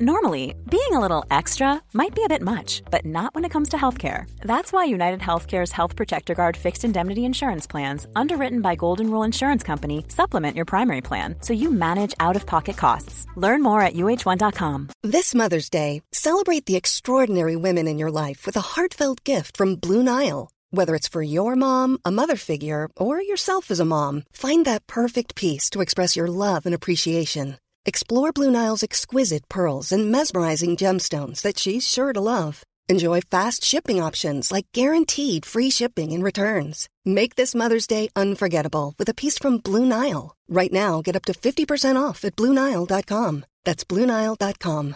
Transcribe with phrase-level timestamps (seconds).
[0.00, 3.68] Normally, being a little extra might be a bit much, but not when it comes
[3.68, 4.24] to healthcare.
[4.40, 9.22] That's why United Healthcare's Health Protector Guard fixed indemnity insurance plans, underwritten by Golden Rule
[9.22, 13.26] Insurance Company, supplement your primary plan so you manage out of pocket costs.
[13.36, 14.88] Learn more at uh1.com.
[15.02, 19.76] This Mother's Day, celebrate the extraordinary women in your life with a heartfelt gift from
[19.76, 20.50] Blue Nile.
[20.70, 24.86] Whether it's for your mom, a mother figure, or yourself as a mom, find that
[24.86, 27.58] perfect piece to express your love and appreciation.
[27.84, 32.62] Explore Blue Nile's exquisite pearls and mesmerizing gemstones that she's sure to love.
[32.88, 36.88] Enjoy fast shipping options like guaranteed free shipping and returns.
[37.04, 40.36] Make this Mother's Day unforgettable with a piece from Blue Nile.
[40.48, 43.44] Right now, get up to 50% off at BlueNile.com.
[43.64, 44.94] That's BlueNile.com.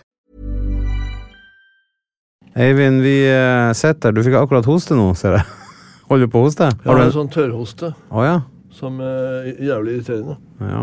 [2.56, 5.44] Eivind, vi eh, sitter Du fikk akkurat hoste nå, ser jeg.
[6.08, 6.70] Holder du på å hoste?
[6.70, 8.36] Jeg har en sånn tørrhoste Å ja.
[8.76, 10.34] Som er jævlig irriterende.
[10.60, 10.82] ja.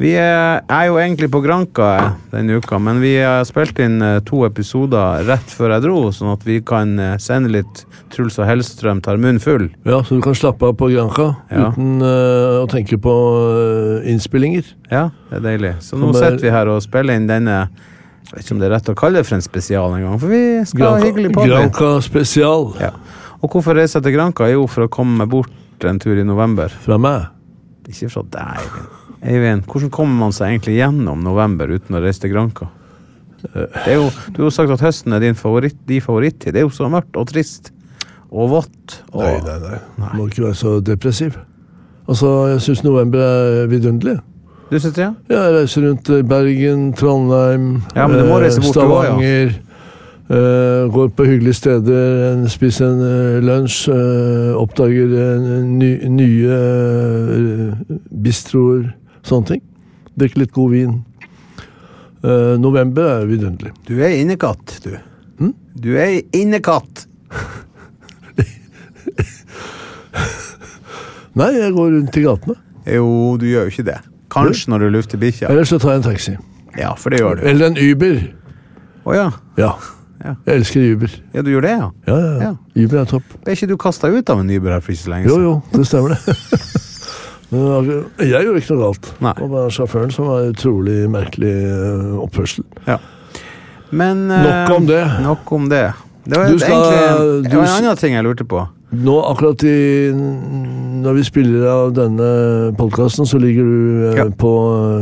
[0.00, 4.00] Vi er, er jo egentlig på Granka eh, denne uka, men vi har spilt inn
[4.02, 8.38] eh, to episoder rett før jeg dro, sånn at vi kan eh, sende litt Truls
[8.42, 9.68] og Hellstrøm tar munnen full.
[9.86, 11.68] Ja, Så du kan slappe av på Granka Ja.
[11.70, 14.66] uten uh, å tenke på uh, innspillinger.
[14.90, 15.74] Ja, det er deilig.
[15.86, 17.60] Så nå er- sitter vi her og spiller inn denne
[18.30, 20.30] Jeg vet ikke om det er rett å kalle det for en spesial engang, for
[20.30, 21.54] vi skal ha hyggelig på det.
[21.54, 22.90] Granka spesial Ja.
[23.40, 24.50] Og hvorfor reiser jeg til Granka?
[24.52, 25.50] Jo, for å komme meg bort
[25.88, 26.68] en tur i november.
[26.84, 27.28] fra meg.
[27.88, 28.90] Ikke fra deg, Eivind.
[29.22, 32.68] Eivind, hvordan kommer man seg egentlig gjennom november uten å reise til Granca?
[33.42, 36.52] Det er jo, du har jo sagt at høsten er din favoritt, din favorittid.
[36.52, 37.70] Det er jo så mørkt og trist
[38.30, 38.98] og vått.
[39.14, 40.10] Og, Nei, nei, nei.
[40.12, 41.38] Du må ikke være så depressiv.
[42.06, 44.18] Altså, Jeg syns november er vidunderlig.
[44.70, 45.12] Du synes det, ja?
[45.32, 49.48] Jeg reiser rundt Bergen, Trondheim, Ja, men du må eh, reise bort du også, ja.
[50.30, 55.10] Eh, går på hyggelige steder, spiser en uh, lunsj, uh, oppdager
[55.66, 56.58] ny, nye
[58.22, 58.92] bistroer,
[59.26, 59.64] sånne ting.
[60.14, 60.94] Drikker litt god vin.
[62.60, 63.72] November er vidunderlig.
[63.88, 64.90] Du er innekatt, du.
[65.40, 65.54] Hmm?
[65.74, 67.06] Du er innekatt.
[71.40, 72.54] Nei, jeg går rundt i gatene.
[72.86, 73.06] Jo,
[73.40, 74.00] du gjør jo ikke det.
[74.30, 75.48] Kanskje når du lufter bikkja.
[75.50, 76.36] Eller så tar jeg en taxi.
[76.76, 77.48] Ja, for det gjør du.
[77.50, 78.20] Eller en Uber.
[79.08, 79.32] Å ja.
[79.58, 79.72] Ja.
[80.20, 80.34] Ja.
[80.46, 81.12] Jeg elsker Uber.
[81.34, 81.86] Ja, du gjør det, ja.
[82.10, 82.50] Ja, ja, ja.
[82.84, 83.24] Uber er topp.
[83.44, 85.46] Ble ikke du kasta ut av en Uber her for ikke så lenge Jo, siden?
[85.48, 86.36] jo, det stemmer det.
[87.50, 87.88] Men
[88.22, 89.08] jeg gjorde ikke noe galt.
[89.24, 89.32] Nei.
[89.34, 91.54] Det var bare sjåføren som var utrolig merkelig
[92.22, 92.66] oppførsel.
[92.68, 93.08] oppførsel.
[93.90, 95.00] Men eh, Nok om det.
[95.24, 95.80] Nok om det.
[96.30, 98.60] Det var skal, egentlig det var en annen ting jeg lurte på.
[98.90, 100.10] Nå akkurat i
[101.00, 102.28] Når vi spiller av denne
[102.78, 104.28] podkasten, så ligger du eh, Ja.
[104.30, 104.52] på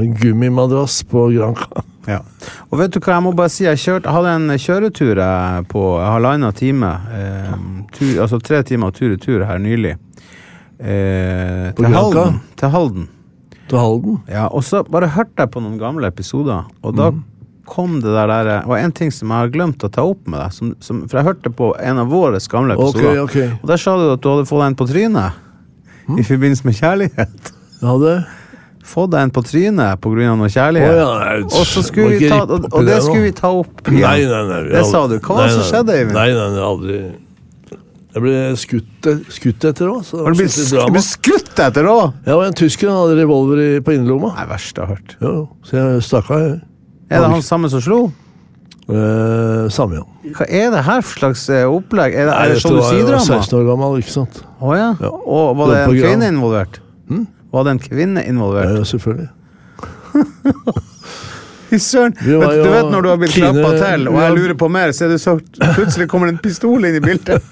[0.01, 1.83] eh, gummimadrass på Granca.
[2.09, 2.23] Ja.
[2.71, 5.85] Og vet du hva, jeg må bare si, jeg, kjørte, hadde en kjøretur jeg, på
[6.01, 6.93] halvannen time.
[7.15, 7.55] Eh,
[7.95, 9.97] tur, altså tre timer tur-retur her nylig.
[10.79, 12.39] Eh, til Halden.
[12.57, 13.09] Til Halden.
[13.69, 14.21] Til Halden.
[14.31, 17.21] Ja, og så bare hørte jeg på noen gamle episoder, og da mm.
[17.69, 20.25] kom det der der Det var en ting som jeg har glemt å ta opp
[20.25, 23.23] med deg, som, som, for jeg hørte på en av våre gamle episoder, episoder.
[23.27, 23.61] okay.
[23.61, 25.45] Og der sa du at du hadde fått en på trynet
[26.09, 26.17] mm.
[26.17, 27.57] i forbindelse med kjærlighet.
[27.83, 28.19] Ja, det
[28.89, 30.55] Fått deg en på trynet av noe kjærlighet.
[30.55, 30.99] kjærlighet.
[30.99, 34.01] ja, Og så skulle vi ta, og, og det skulle vi ta opp igjen.
[34.05, 34.61] Nei, nei, nei.
[34.73, 35.19] Det sa du.
[35.21, 36.17] Hva var det som skjedde, Eivind?
[36.17, 37.01] Nei, nei, nei, aldri
[38.15, 42.15] Jeg ble skutt, skutt etter òg, Har du blitt sk- skutt etter òg?
[42.25, 44.33] Var en tysker, han hadde revolver i, på innerlomma.
[44.39, 45.13] Nei, verst jeg har hørt.
[45.21, 45.45] Jo, jo.
[45.69, 46.47] Så jeg stakk av.
[47.13, 48.01] Er det han samme som slo?
[48.89, 50.05] Eh, samme, ja.
[50.33, 52.15] Hva er det her for slags eh, opplegg?
[52.17, 54.39] Er det, Nei, er det dette var jeg var 16 år gammel, ikke sant?
[54.65, 54.89] Å ja.
[55.05, 55.11] Ja.
[55.13, 56.81] Og var det en kvinne involvert?
[57.53, 58.75] Var det en kvinne involvert?
[58.77, 59.29] Ja, selvfølgelig.
[61.69, 62.15] Fy søren!
[62.17, 65.05] Du jo vet når du har blitt klappa til, og jeg lurer på mer, så
[65.05, 65.35] er det så
[65.77, 67.45] plutselig kommer det en pistol inn i bildet.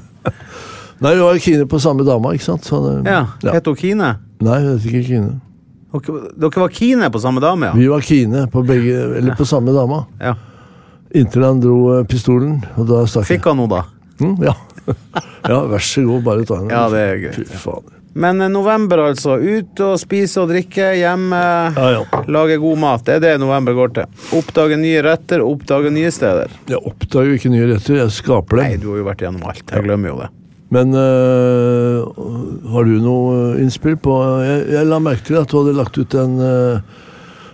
[1.00, 2.66] Nei, vi var kine på samme dama, ikke sant?
[2.68, 3.54] Så det, Ja, ja.
[3.56, 4.10] Het hun Kine?
[4.44, 5.38] Nei, hun het ikke kine.
[6.36, 7.78] Dere var Kine på samme dame, ja?
[7.78, 10.04] Vi var kine på begge, eller på samme dama.
[10.20, 10.36] ja.
[11.10, 13.40] Inntil han dro eh, pistolen, og da stakk jeg.
[13.40, 13.80] Fikk han noe, da?
[14.22, 14.52] Mm, ja.
[15.50, 16.68] ja, vær så god, bare ta den.
[16.70, 17.96] Ja, det er greit, Fy fader.
[18.14, 19.36] Men eh, november, altså.
[19.38, 21.38] Ut og spise og drikke hjemme.
[21.76, 22.22] Ja, ja.
[22.32, 23.04] Lage god mat.
[23.06, 24.18] Det er det november går til.
[24.38, 26.50] Oppdage nye retter, oppdage nye steder.
[26.72, 28.66] Jeg oppdager jo ikke nye retter, jeg skaper dem.
[28.66, 29.64] Nei, du har jo vært gjennom alt.
[29.70, 30.30] Jeg glemmer jo det.
[30.70, 32.04] Men øh,
[32.70, 34.12] har du noe innspill på
[34.46, 37.00] jeg, jeg la merke til at du hadde lagt ut en øh,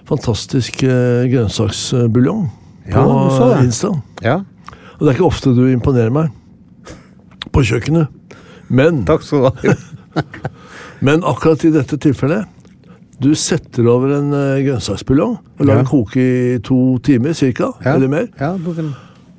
[0.08, 2.42] fantastisk øh, grønnsaksbuljong
[2.90, 3.46] Ja, på.
[3.64, 3.94] Insta.
[4.22, 4.34] Ja,
[4.98, 6.28] Og det er ikke ofte du imponerer meg
[7.56, 8.12] på kjøkkenet.
[8.68, 9.74] Men, takk skal du ha.
[11.06, 12.46] men akkurat i dette tilfellet
[13.20, 15.78] Du setter over en øh, grønnsaksbuljong og lar Ja.
[15.80, 17.94] den koke i to timer cirka, Ja.
[17.94, 18.50] eller mer, Ja,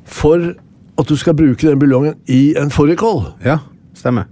[0.06, 0.54] for
[0.98, 3.34] at du skal bruke den buljongen i en fårikål.
[3.46, 3.60] ja,
[3.94, 4.26] stemmer.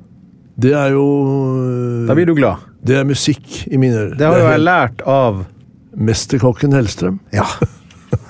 [0.57, 2.55] Det er jo Da blir du glad.
[2.85, 4.17] Det er musikk i mine ører.
[4.17, 5.45] Det har jo jeg lært av
[5.95, 7.19] Mesterkokken Hellstrøm.
[7.33, 7.45] Ja.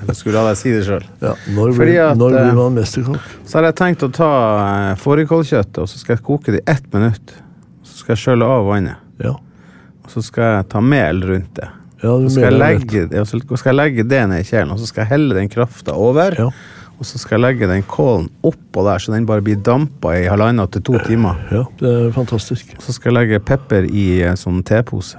[0.08, 1.04] Jeg skulle la deg si det sjøl.
[1.22, 3.22] Ja, når, blir, at, når eh, blir man mesterkokk?
[3.46, 4.30] Så har jeg tenkt å ta
[4.92, 7.34] eh, fårikålkjøttet, og så skal jeg koke det i ett minutt.
[7.96, 9.00] Så skal jeg skjøle av vannet.
[9.24, 9.32] Ja.
[10.04, 11.68] Og så skal jeg ta mel rundt det.
[12.04, 14.74] ja, det Så skal jeg legge, ja, så skal jeg legge det ned i kjelen,
[14.76, 16.36] og så skal jeg helle den krafta over.
[16.38, 16.50] Ja.
[17.00, 20.28] Og så skal jeg legge den kålen oppå der, så den bare blir dampa i
[20.32, 21.40] halvannen til to timer.
[21.52, 22.76] Ja, det er fantastisk.
[22.78, 25.18] Og så skal jeg legge pepper i en sånn tepose.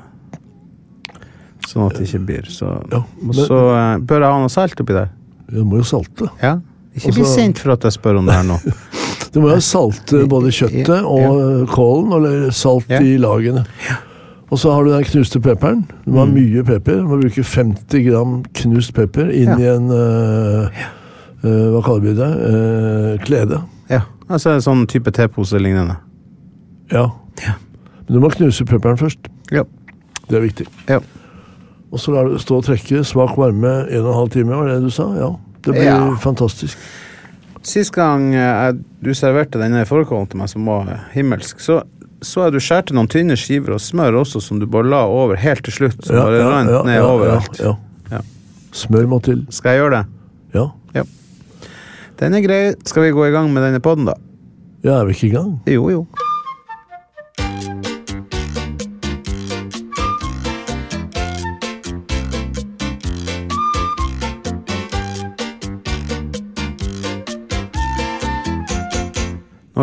[1.67, 4.81] Sånn at det ikke blir så Ja, men- så eh, bør jeg ha noe salt
[4.81, 5.11] oppi der.
[5.51, 6.31] Du må jo salte.
[6.43, 6.59] Ja.
[6.95, 8.61] Ikke bli så- sint for at jeg spør om det her nå.
[9.37, 13.67] Du må jo salte både kjøttet og kålen, eller salt i lagene.
[14.49, 15.83] Og så har du den knuste pepperen.
[16.07, 17.03] Du må ha mye pepper.
[17.03, 19.53] Du må bruke 50 gram knust pepper inn.
[19.61, 20.81] I en uh,
[21.43, 22.31] uh, Hva kaller vi det?
[22.47, 23.61] Uh, klede.
[23.93, 25.99] Ja, altså en sånn type tepose lignende.
[26.95, 27.11] Ja.
[27.45, 29.29] Men du må knuse pepperen først.
[29.53, 29.67] Ja.
[30.31, 30.71] Det er viktig.
[30.89, 31.03] Ja.
[31.93, 33.05] Og så lar du stå og trekke.
[33.05, 35.11] Svak varme 1 12 time, var det du sa?
[35.19, 35.35] Ja.
[35.61, 36.15] Det blir Ja.
[36.23, 36.79] fantastisk.
[37.67, 41.83] Sist gang eh, jeg, du serverte denne fårikålen til meg, som var himmelsk, så
[42.25, 45.37] så jeg du skjærte noen tynne skiver og smør også, som du bare la over
[45.37, 45.99] helt til slutt.
[46.07, 47.61] Som bare rant ned overalt.
[47.61, 47.75] Ja,
[48.11, 48.23] Ja.
[48.73, 49.43] Smør må til.
[49.53, 50.07] Skal jeg gjøre det?
[50.57, 51.05] Ja.
[52.17, 52.61] Den er grei.
[52.89, 54.15] Skal vi gå i gang med denne podden, da?
[54.85, 55.51] Ja, er vi ikke i gang?
[55.69, 56.07] Jo, jo.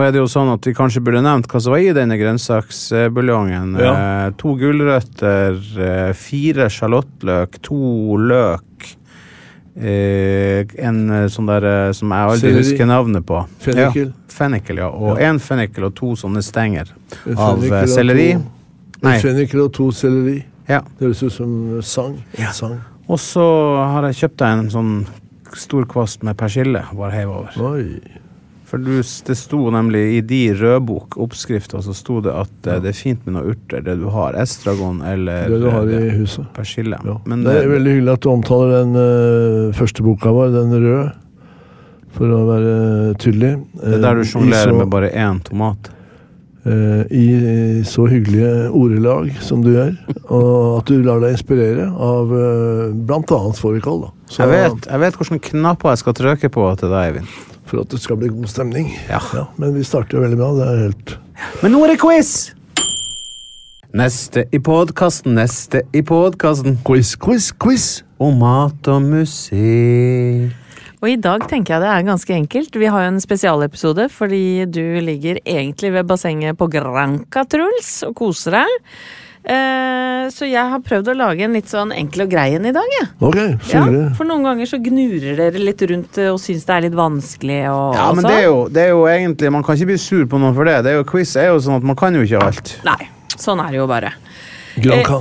[0.07, 3.73] Er det jo sånn at vi kanskje burde nevnt hva som var i denne grønnsaksbuljongen.
[3.81, 3.93] Ja.
[4.27, 8.87] Eh, to gulrøtter, eh, fire sjalottløk, to løk,
[9.75, 12.63] eh, en eh, sånn der eh, som jeg aldri Selleri.
[12.63, 13.41] husker navnet på.
[13.65, 14.07] Fennikel.
[14.13, 14.89] Ja, fennikel, ja.
[14.89, 15.29] Og Ja.
[15.31, 16.91] én fennikel og to sånne stenger
[17.27, 18.31] En av eh, selleri.
[19.03, 20.43] En fennikel og to selleri.
[20.69, 20.79] Ja.
[20.97, 22.23] Det høres ut som sang.
[22.39, 22.51] Ja.
[22.51, 22.79] sang.
[23.09, 23.43] Og så
[23.91, 25.05] har jeg kjøpt deg en sånn
[25.59, 26.85] stor kvast med persille.
[26.91, 27.51] og Bare heiv over.
[27.59, 27.99] Oi.
[28.73, 32.79] For du, det sto nemlig i de rødbok oppskrifta så sto det at ja.
[32.81, 34.33] det er fint med noen urter, det du har.
[34.41, 36.47] Estragon eller Det du har i eh, huset.
[36.55, 36.97] persille.
[37.05, 37.19] Ja.
[37.29, 40.73] Men det er eh, veldig hyggelig at du omtaler den uh, første boka vår, den
[40.73, 41.05] røde,
[42.17, 42.73] for å være
[43.21, 43.53] tydelig.
[43.77, 45.93] det er der du Eh, sjonglerer med bare én tomat.
[46.65, 49.93] Uh, I så hyggelige ordelag som du gjør,
[50.33, 53.41] og at du lar deg inspirere av uh, bl.a.
[53.53, 54.07] fårikål.
[54.33, 57.51] Jeg vet, jeg vet hvilke knapper jeg skal trykke på til deg, Eivind.
[57.73, 58.91] For at det skal bli god stemning.
[59.09, 59.17] Ja.
[59.57, 60.49] men vi starter jo veldig bra.
[60.53, 61.13] Det er helt
[61.63, 62.53] Men nå er det quiz!
[63.97, 66.77] Neste i podkasten, neste i podkasten.
[66.85, 67.87] Quiz, quiz, quiz!
[68.21, 70.53] Og mat og musikk.
[71.01, 72.77] Og i dag tenker jeg det er ganske enkelt.
[72.77, 78.13] Vi har jo en spesialepisode fordi du ligger egentlig ved bassenget på Granca, Truls, og
[78.21, 78.77] koser deg.
[79.43, 82.71] Eh, så jeg har prøvd å lage en litt sånn enkel og grei en i
[82.75, 83.07] dag, jeg.
[83.19, 83.27] Ja.
[83.27, 83.81] Okay, Ja,
[84.15, 87.57] for noen ganger så gnurer dere litt rundt eh, og syns det er litt vanskelig
[87.67, 89.97] og, Ja, men og det er, jo, det er jo egentlig Man kan ikke bli
[89.99, 90.77] sur på noen for det.
[90.85, 92.71] det er jo Quiz er jo sånn at man kan jo ikke alt.
[92.87, 94.13] Nei, sånn er det jo bare.
[94.79, 95.19] Granca.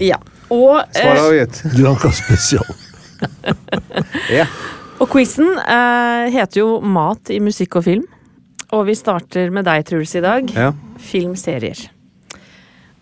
[0.00, 0.16] Ja.
[0.48, 1.62] Og, Svar eh, avgitt.
[1.76, 2.68] Granca spesial.
[4.30, 4.44] Ja.
[5.02, 8.04] og quizen eh, heter jo Mat i musikk og film.
[8.72, 10.50] Og vi starter med deg, Truls, i dag.
[10.54, 10.72] ja.
[11.02, 11.88] Filmserier.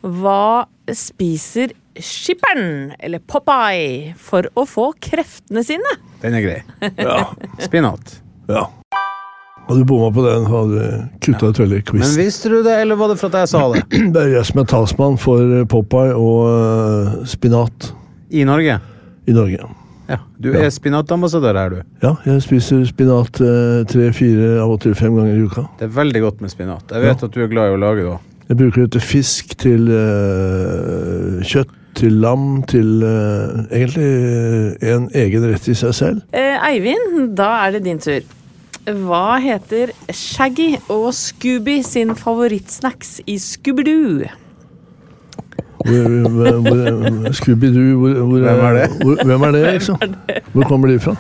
[0.07, 5.97] Hva spiser skipperen, eller Popeye, for å få kreftene sine?
[6.23, 6.59] Den er grei.
[7.01, 7.23] Ja.
[7.65, 8.21] Spinat.
[8.51, 8.67] ja.
[9.67, 12.95] Hadde du bomma på den, hadde du kutta ut veldig Men visste du det, eller
[13.01, 13.81] var det for at jeg sa det?
[14.15, 17.89] Det er jeg som er talsmann for eh, Popeye og uh, spinat
[18.31, 18.77] I Norge?
[19.27, 19.67] i Norge.
[20.07, 20.21] Ja.
[20.39, 20.61] Du Ja.
[20.63, 21.81] er spinatambassadør, er du.
[22.05, 25.67] Ja, jeg spiser spinat eh, tre, fire, av og til fem ganger i uka.
[25.81, 26.95] Det er veldig godt med spinat.
[26.95, 28.21] Jeg vet at du er glad i å lage det òg.
[28.49, 35.09] Jeg bruker det til fisk, til eh, kjøtt, til lam, til eh, egentlig eh, en
[35.17, 36.21] egen rett i seg selv.
[36.37, 38.21] Eh, Eivind, da er det din tur.
[38.87, 44.29] Hva heter Shaggy og Scooby sin favorittsnacks i Scooby-Doo?
[45.87, 48.87] Hvor- hvor- hvor- Scooby-Doo, hvor, hvor, Hvem er det?
[49.03, 49.99] Hvor, hvem er det, liksom?
[50.53, 51.17] Hvor kommer de fra?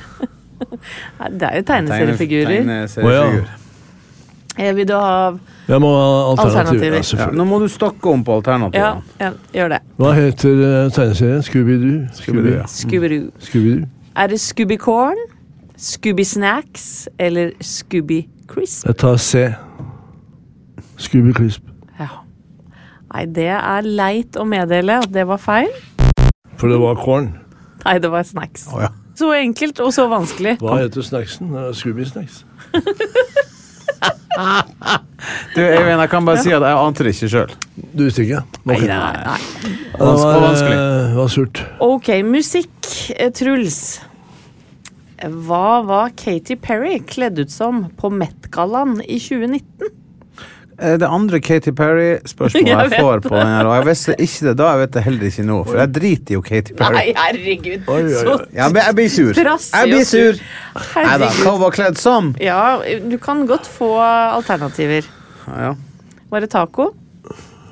[1.30, 2.56] Det er jo tegneseriefigurer.
[2.62, 3.40] Tegneseriefigur.
[3.42, 3.65] Eh,
[4.56, 5.36] Vil du ha
[5.68, 6.96] Jeg må ha alternativer.
[6.96, 7.18] Alternativer.
[7.18, 9.02] Ja, Ja, nå må du snakke om på alternativene.
[9.20, 9.80] ja gjør det.
[10.00, 11.42] Hva heter uh, tegneserien?
[11.42, 12.06] Scooby-Doo?
[12.16, 12.62] Scooby-Doo.
[12.66, 13.30] Scooby-Doo.
[13.40, 13.88] Scooby-Doo.
[14.16, 15.16] Er det Scooby Corn,
[15.76, 18.86] Scooby Snacks eller Scooby Crisp?
[18.86, 19.48] Jeg tar C.
[20.96, 21.62] Scooby Crisp.
[22.00, 22.08] Ja.
[23.12, 25.68] Nei, det er leit å meddele at det var feil.
[26.56, 27.34] For det var corn.
[27.84, 28.70] Nei, det var snacks.
[28.72, 28.88] Oh, ja.
[29.16, 30.56] Så enkelt og så vanskelig.
[30.60, 31.52] Hva heter snacksen?
[31.52, 32.26] Det
[34.36, 37.54] er jeg, mener, Du, jeg kan bare si at jeg ante det ikke sjøl.
[37.96, 38.42] Du visste ikke?
[38.68, 39.38] Nei, nei, nei.
[39.96, 40.76] Det var, vanskelig.
[40.76, 41.62] eh, det var surt.
[41.86, 42.90] Ok, musikk.
[43.16, 43.80] Eh, Truls.
[45.46, 49.88] Hva var Katy Perry kledd ut som på Met-gallaen i 2019?
[50.78, 54.48] Eh, Det andre Katy Perry-spørsmålet Jeg jeg får på den her, og jeg visste ikke
[54.48, 56.98] det da, jeg vet det heller ikke nå, for jeg driter jo Katy Perry.
[56.98, 57.88] Nei, herregud.
[57.88, 58.36] Oi, oi, oi.
[58.58, 59.32] Ja, men jeg blir sur.
[59.40, 60.42] Jeg blir sur.
[60.98, 62.34] Nei da, hva var kledd som?
[62.42, 62.60] Ja,
[63.08, 65.08] du kan godt få alternativer.
[65.46, 65.74] Ja,
[66.30, 66.90] Var det taco?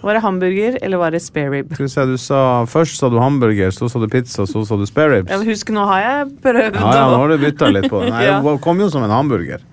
[0.05, 1.71] Var det hamburger, eller var det spare rib?
[1.73, 4.77] skal vi se, du sa, Først sa du hamburger, så sa du pizza, så sa
[4.77, 5.31] du spare ribs.
[5.33, 8.03] Ja, men husk, nå har jeg prøvd Ja, ja, nå har du bytta litt på
[8.05, 8.11] det.
[8.13, 8.41] Nei, Ja.
[8.45, 9.65] Det kom jo som en hamburger.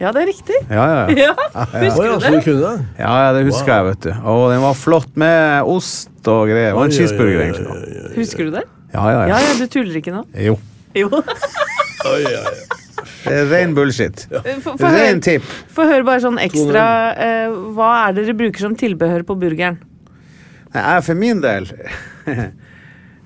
[0.00, 0.56] Ja, det er riktig.
[0.68, 1.32] Ja, ja, ja.
[1.56, 2.44] Ja, Husker ja, du du det?
[2.44, 2.86] kunne det?
[3.00, 4.10] ja, ja det husker jeg, vet du.
[4.28, 6.72] Og den var flott med ost og greier.
[6.72, 7.68] Det var en Oi, oi, cheeseburger, oi, egentlig.
[7.72, 8.64] oi, oi, Husker du det?
[8.92, 9.38] Ja, ja, Ja, ja.
[9.46, 10.24] ja, du tuller ikke nå?
[10.46, 10.58] Jo.
[10.96, 11.08] Jo.
[12.12, 12.56] oi, oi, oi.
[13.26, 14.26] Det er ren bullshit.
[14.62, 15.48] Få få høre, Ren tipp.
[15.74, 16.84] få høre bare sånn ekstra
[17.18, 19.80] eh, Hva er det dere bruker som tilbehør på burgeren?
[20.74, 21.66] Nei, Jeg for min del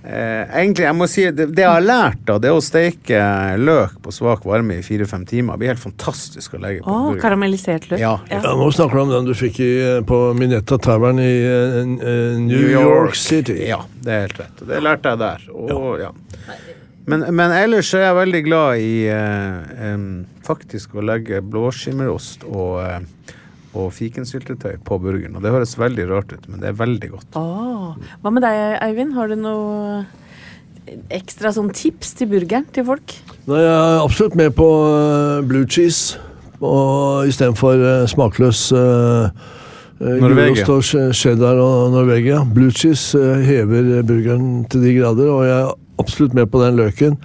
[0.04, 3.21] eh, Egentlig, jeg må si det, det jeg har lært, da, det er å steke
[3.61, 5.54] løk på svak varme i fire-fem timer.
[5.54, 7.23] Det blir helt fantastisk å legge på Oh, burger.
[7.25, 8.02] karamellisert løk.
[8.02, 8.16] Ja.
[8.30, 9.71] Ja, nå snakker du om den du fikk i,
[10.07, 13.61] på Minetta Tavern i uh, eh, New, York City.
[13.69, 14.66] Ja, det er helt rett.
[14.73, 15.49] Det lærte jeg der.
[15.54, 16.12] Og, ja.
[17.11, 20.11] Men, men ellers er jeg veldig glad i uh, um,
[20.47, 23.37] faktisk å legge blåskimmerost og, eh,
[23.75, 25.37] og fikensyltetøy på burgeren.
[25.39, 27.39] Og det høres veldig rart ut, men det er veldig godt.
[27.39, 27.95] Oh.
[28.23, 29.15] Hva med deg, Eivind?
[29.19, 30.03] Har du noe
[31.15, 33.15] ekstra sånn tips til burgeren til folk?
[33.47, 36.19] Nei, jeg er absolutt med på eh, blue cheese.
[36.61, 39.31] Og istedenfor uh, smakløs uh,
[40.00, 40.65] Norvegia.
[40.67, 42.43] gulost og cheddar og Norvegia.
[42.45, 45.73] Blue cheese eh, hever burgeren til de grader, og jeg er
[46.03, 47.17] absolutt med på den løken.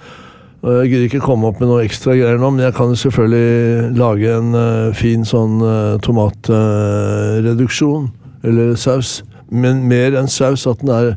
[0.66, 3.94] Og Jeg gidder ikke komme opp med noe ekstra greier nå, men jeg kan selvfølgelig
[3.94, 8.08] lage en uh, fin sånn uh, tomatreduksjon,
[8.42, 9.20] eller saus.
[9.54, 11.12] Men mer enn saus, at den er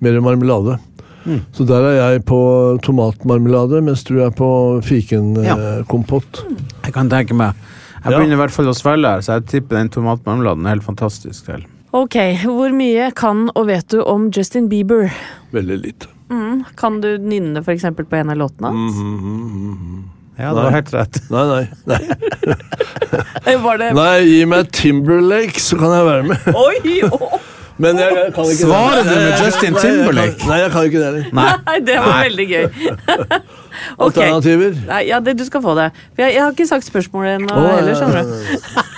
[0.00, 0.78] mer marmelade.
[1.56, 2.38] Så der er jeg på
[2.84, 4.48] tomatmarmelade, mens du er på
[4.84, 6.42] fikenkompott.
[6.84, 7.54] Jeg kan tenke meg.
[8.04, 8.18] Jeg Ja.
[8.18, 11.46] begynner i hvert fall å svelge her, så jeg tipper den tomatmarmeladen er helt fantastisk
[11.46, 11.64] til.
[11.96, 15.08] Ok, hvor mye kan og vet du om Justin Bieber?
[15.52, 16.06] Veldig lite.
[16.32, 19.00] Mm, kan du nynne eksempel på en av låtene hans?
[20.36, 21.18] Ja, det var helt rett.
[21.30, 21.64] Nei, nei.
[21.84, 21.98] Nei,
[23.46, 26.46] Eh, Var det nei gi meg Timberlake, så kan jeg være med.
[26.56, 26.94] Oi!
[27.12, 27.34] oh.
[27.76, 29.04] Men jeg, jeg kan ikke Svarer det.
[29.04, 30.16] du med Justin Timberlake?
[30.16, 30.48] Nei, jeg kan-?
[30.48, 31.28] Nei, jeg kan ikke det heller.
[31.38, 31.46] Nei.
[31.68, 32.24] Nei, det var Nei.
[32.28, 32.64] veldig gøy.
[32.64, 33.40] okay.
[34.08, 34.76] Alternativer?
[34.88, 35.88] Nei, ja, det, du skal få det.
[36.14, 38.93] For jeg, jeg har ikke sagt spørsmålet ennå oh, heller, skjønner du.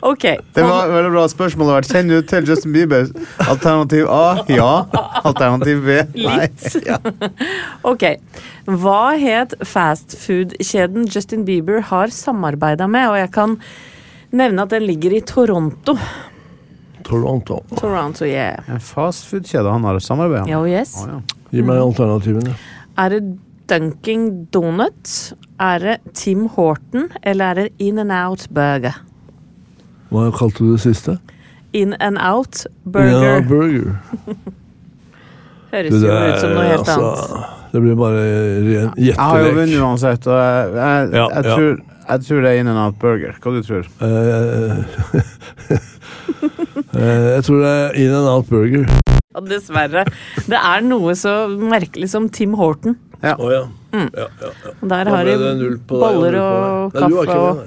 [0.00, 0.24] Ok.
[0.54, 1.72] Det var veldig bra spørsmål.
[1.88, 3.08] Kjenner du til Justin Bieber?
[3.48, 4.70] Alternativ A ja.
[5.26, 6.36] Alternativ B nei.
[6.44, 6.66] Litt.
[6.86, 6.98] Ja.
[7.88, 8.04] Ok.
[8.68, 13.08] Hva het fastfood-kjeden Justin Bieber har samarbeida med?
[13.10, 13.58] Og jeg kan
[14.30, 15.96] nevne at den ligger i Toronto.
[17.08, 17.62] Toronto.
[17.78, 18.62] Toronto, yeah.
[18.68, 20.56] En fastfood-kjede han har samarbeidet med?
[20.58, 20.94] Oh, yes.
[21.02, 21.20] oh, ja.
[21.54, 22.54] Gi meg alternativene.
[23.00, 23.22] Er det
[23.68, 25.32] Dunking Donuts?
[25.60, 27.08] Er det Tim Horton?
[27.22, 29.00] Eller er det In and Out Burger?
[30.08, 31.18] Hva kalte du det siste?
[31.76, 33.40] In and Out Ja, Burger.
[33.48, 33.98] burger.
[35.72, 37.54] Høres Det jo der, ut som noe helt altså, annet.
[37.72, 38.20] Det blir bare
[38.64, 41.50] ren Jeg har jo vunnet uansett, og jeg, jeg, Ja, jeg, ja.
[41.52, 41.74] tror,
[42.08, 43.32] jeg tror det er In and Out Burger.
[43.42, 43.88] Hva du tror du?
[46.96, 48.88] eh, jeg tror det er In and Out Burger.
[49.34, 50.06] Ja, dessverre.
[50.48, 52.96] Det er noe så merkelig som Tim Horton.
[53.20, 53.66] Å ja.
[53.92, 54.08] Mm.
[54.14, 54.72] ja, ja, ja.
[54.88, 57.60] Der har de boller og kaffe og.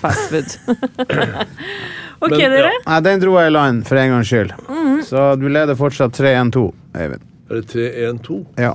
[0.00, 0.76] Fast food.
[2.24, 2.48] ok, Men, ja.
[2.52, 2.72] dere.
[2.86, 4.54] Nei, Den dro jeg i land, for en gangs skyld.
[4.68, 5.00] Mhm.
[5.06, 6.66] Så du leder fortsatt 3-1-2,
[7.00, 7.26] Eivind.
[7.50, 8.40] Er det 3-1-2?
[8.62, 8.74] Ja.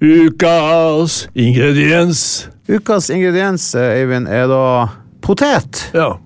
[0.00, 2.20] Ukas ingrediens.
[2.68, 4.62] Ukas ingrediens, Eivind, er da
[5.24, 5.86] potet.
[5.94, 6.16] Ja,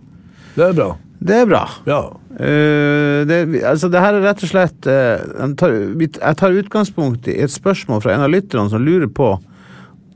[0.57, 0.89] det er bra.
[1.21, 1.63] Det er bra.
[1.89, 2.01] Ja.
[2.31, 7.27] Uh, det, altså det her er rett og slett uh, jeg tar, Jeg tar utgangspunkt
[7.29, 9.35] i et spørsmål fra en av lytterne som lurer på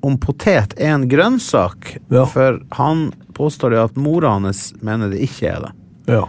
[0.04, 1.96] om potet er en grønnsak.
[2.12, 2.24] Ja.
[2.28, 5.74] For han påstår jo at mora hans mener det ikke er det.
[6.16, 6.24] ja.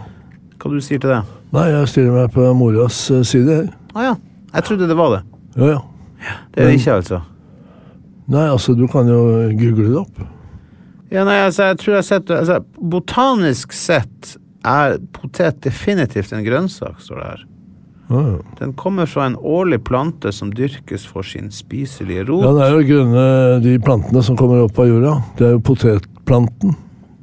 [0.56, 1.20] Hva du sier til det?
[1.54, 3.60] Nei, jeg stiller meg på moras eh, side.
[3.94, 4.14] Å ah, ja.
[4.56, 5.22] Jeg trodde det var det.
[5.56, 5.82] Ja, ja.
[6.54, 7.20] Det er det ikke, altså.
[8.32, 9.20] Nei, altså, du kan jo
[9.54, 10.24] google det opp.
[11.12, 12.32] Ja, nei, altså, jeg tror jeg har sett.
[12.34, 14.32] Altså, botanisk sett
[14.66, 17.44] er potet definitivt en grønnsak, står det her.
[18.06, 18.38] Ja, ja.
[18.58, 22.44] Den kommer fra en årlig plante som dyrkes for sin spiselige rot.
[22.44, 23.26] ja, det er jo grønne,
[23.62, 25.16] de plantene som kommer opp av jorda.
[25.38, 26.76] Det er jo potetplanten.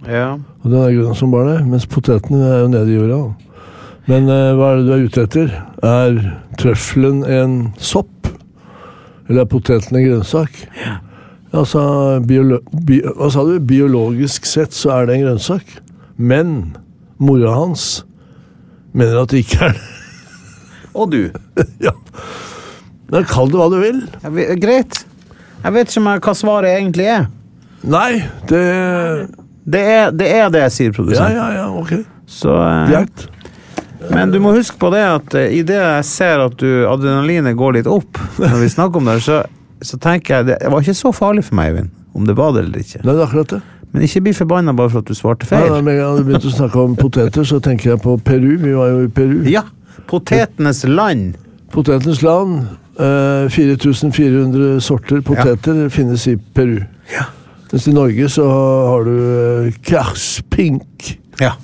[0.07, 0.33] Ja.
[0.63, 3.21] Og den er grønn som bare det, mens potetene er jo nede i jorda.
[4.09, 5.53] Men uh, hva er det du er ute etter?
[5.85, 6.17] Er
[6.59, 8.27] trøffelen en sopp?
[9.29, 10.57] Eller er poteten en grønnsak?
[10.81, 10.97] Ja.
[11.53, 11.83] Altså,
[12.25, 13.59] biolo bi hva sa du?
[13.63, 15.77] Biologisk sett så er det en grønnsak.
[16.17, 16.73] Men
[17.21, 18.03] mora hans
[18.93, 19.85] mener at det ikke er det.
[20.99, 21.21] Og du.
[21.87, 21.93] ja.
[23.13, 24.01] Men Kall det hva du vil.
[24.35, 25.03] Vet, greit.
[25.63, 27.29] Jeg vet ikke hva svaret egentlig er.
[27.83, 28.63] Nei, det
[29.63, 31.35] Det er det, er det sier, Ja, produsent.
[31.37, 31.93] ja, ja, ok.
[32.27, 32.89] Så, uh...
[32.89, 33.27] Greit.
[34.11, 37.77] Men du må huske på det at I idet jeg ser at du, adrenalinet går
[37.79, 39.43] litt opp når vi snakker om det, så,
[39.83, 41.93] så tenker jeg det, det var ikke så farlig for meg, Eivind.
[42.13, 42.99] Om det var det eller ikke.
[43.01, 43.61] Nei, det er akkurat det.
[43.93, 45.65] Men ikke bli forbanna bare for at du svarte feil.
[45.69, 48.51] nei, Med en gang du begynte å snakke om poteter, så tenker jeg på Peru.
[48.61, 49.35] Vi var jo i Peru.
[49.49, 49.63] Ja.
[50.09, 51.35] Potetenes land.
[51.73, 52.63] Potetenes land.
[53.01, 56.79] Eh, 4400 sorter poteter finnes i Peru.
[57.13, 57.27] Ja.
[57.71, 61.55] Mens i Norge så har du eh, Cash Pink Ja.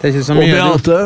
[0.00, 0.52] Det er ikke så og mye.
[0.52, 0.98] Du, Beate.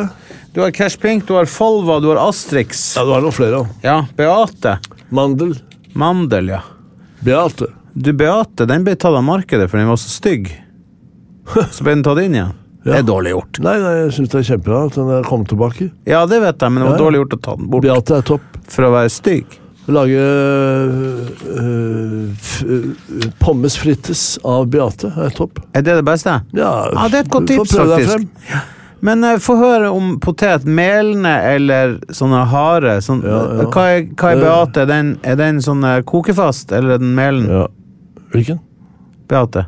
[0.55, 2.97] Du har Cash Pink, du har Folva, du har Astrix.
[2.97, 3.65] Ja, du har noen flere.
[3.87, 4.79] Ja, Beate.
[5.15, 5.57] Mandel.
[5.95, 6.63] Mandel, ja.
[7.21, 7.67] Beate.
[7.95, 10.51] Du, Beate, den ble tatt av markedet for den var så stygg.
[11.75, 12.57] Så ble den tatt inn igjen.
[12.85, 13.59] Det er dårlig gjort.
[13.61, 15.91] Nei, nei jeg syns det er kjempebra at den kommet tilbake.
[16.09, 17.03] Ja, det vet jeg, men det var Ja, ja.
[17.05, 18.47] dårlig gjort å ta den bort Beate er topp.
[18.73, 19.59] for å være stygg.
[19.91, 20.23] Lage
[21.61, 22.31] øh,
[23.43, 25.61] pommes frites av Beate er topp.
[25.77, 26.39] Er det det beste?
[26.57, 28.11] Ja, Ja, det er et godt tips, faktisk.
[28.15, 28.29] frem.
[29.07, 30.65] Men uh, få høre om potet.
[30.69, 32.99] Melene eller sånne harde.
[33.05, 33.67] Sånn, Ja, ja.
[33.73, 34.85] Hva, er, hva er Beate?
[34.85, 37.49] Er den, er den sånn eh, kokefast, eller er den melen?
[37.49, 37.67] Ja.
[38.35, 38.61] Hvilken?
[39.31, 39.67] Beate?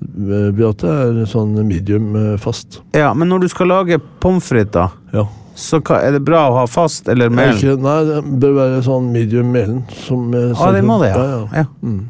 [0.00, 2.80] Eh, Beate er sånn medium eh, fast.
[2.96, 5.26] Ja, men når du skal lage pommes frites, da, Ja.
[5.60, 7.56] så er det bra å ha fast eller melen?
[7.58, 9.82] Ikke, nei, det bør være sånn medium melen.
[10.06, 11.24] Som, ah, det må det, ja.
[11.26, 11.66] ja, ja.
[11.82, 12.00] Mm.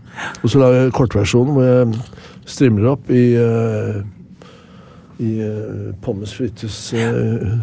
[0.42, 4.00] Og så lager jeg kortversjonen hvor jeg strimler opp i, eh,
[5.20, 7.58] i uh, pommes frites eh.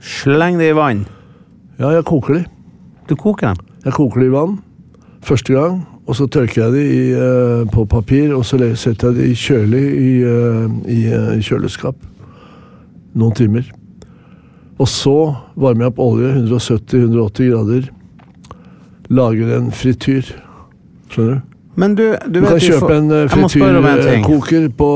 [0.00, 1.04] Sleng det i vann.
[1.80, 2.44] Ja, jeg koker de.
[3.10, 3.64] Du koker dem.
[3.84, 4.60] Jeg koker de i vann
[5.22, 9.18] første gang, og så tørker jeg de i, uh, på papir, og så setter jeg
[9.18, 10.10] de i kjølig i,
[10.90, 11.98] i eh, kjøleskap.
[13.18, 13.68] Noen timer.
[14.80, 15.16] Og så
[15.54, 17.88] varmer jeg opp olje, 170-180 grader.
[19.12, 20.34] Lager en frityr.
[21.12, 21.51] Skjønner du?
[21.74, 24.88] Men du, du, Du kan kjøpe får- en eh, frityrkoker på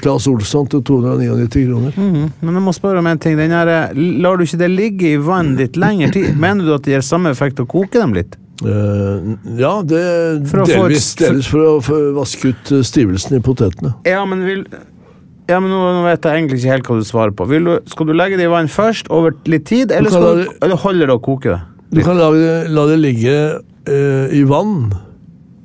[0.00, 1.92] Claes Olsson til 299 kroner.
[1.96, 3.36] Mhm, Men jeg må spørre om en ting.
[3.36, 6.30] Den her, eh, lar du ikke det ligge i vann litt lengre tid?
[6.46, 8.38] Mener du at det gir samme effekt å koke dem litt?
[8.62, 13.42] Uh, ja, det For delvis, få delvis, for å for vaske ut eh, stivelsen i
[13.42, 13.92] potetene.
[14.06, 14.64] Ja, men vil
[15.50, 17.44] ja, men nå, nå vet jeg egentlig ikke helt hva du svarer på.
[17.50, 20.78] Du, skal du legge det i vann først, over litt tid, eller, la du, eller
[20.78, 21.58] holder det å koke det?
[21.92, 24.92] Du kan lage, la det ligge uh, i vann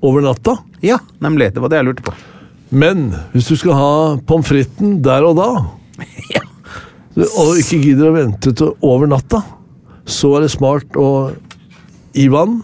[0.05, 0.57] over natta.
[0.86, 1.53] Ja, nemlig.
[1.53, 2.15] Det var det jeg lurte på.
[2.69, 3.91] Men hvis du skal ha
[4.27, 5.49] pommes fritesen der og da,
[7.41, 9.41] og ikke gidder å vente til over natta,
[10.07, 11.10] så er det smart å
[12.17, 12.62] i vann,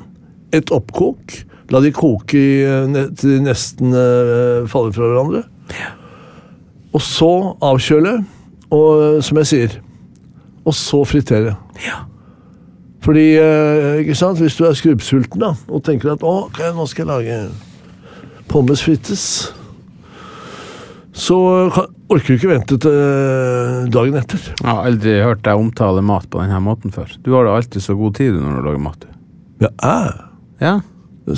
[0.53, 1.35] et oppkok,
[1.73, 5.43] la de koke eh, til de nesten eh, faller fra hverandre.
[6.93, 7.31] Og så
[7.65, 8.17] avkjøle,
[8.73, 9.77] og eh, som jeg sier,
[10.63, 11.55] og så fritere.
[13.03, 16.85] Fordi, eh, ikke sant, hvis du er skrubbsulten da, og tenker at å, okay, nå
[16.87, 17.39] skal jeg lage
[18.47, 19.25] pommes frites,
[21.13, 21.35] så
[22.09, 24.39] orker du ikke vente til dagen etter.
[24.55, 27.11] Jeg har aldri hørt deg omtale mat på denne måten før.
[27.25, 29.05] Du har da alltid så god tid når du lager mat.
[29.61, 30.15] Ja, jeg,
[30.63, 30.73] Ja,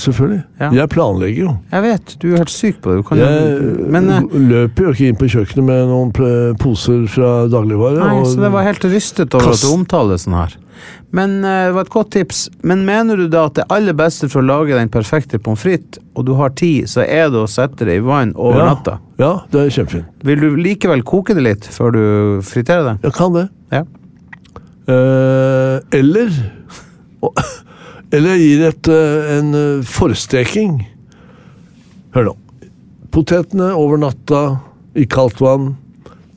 [0.01, 0.43] selvfølgelig.
[0.61, 0.69] Ja.
[0.73, 1.51] Jeg planlegger jo.
[1.73, 2.15] jeg vet.
[2.21, 3.01] Du er helt syk på det.
[3.01, 6.13] Du kan, Jeg men eh, løper jo ikke inn på kjøkkenet med noen
[6.61, 7.99] poser fra dagligvare.
[8.05, 10.55] Nei, så det var helt rystet over at du Kast- omtaler sånn her.
[11.15, 12.45] Men eh, det var et godt tips.
[12.63, 16.01] Men mener du da at det aller beste for å lage den perfekte pommes frites,
[16.15, 18.97] og du har tid, så er det å sette det i vann over ja, natta?
[19.19, 20.25] Ja, det er kjempefint.
[20.27, 22.03] Vil du likevel koke det litt før du
[22.47, 22.97] friterer det?
[23.09, 23.47] Jeg kan det.
[23.75, 23.83] Ja.
[24.85, 26.33] Eh, eller
[28.13, 30.77] Eller jeg gir et, eh, en eh, forsteking.
[32.15, 32.35] Hør nå.
[33.11, 34.43] Potetene over natta
[34.95, 35.73] i kaldt vann.